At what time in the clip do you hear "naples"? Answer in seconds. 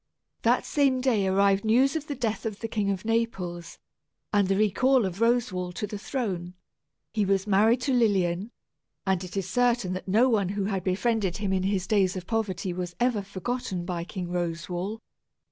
3.05-3.77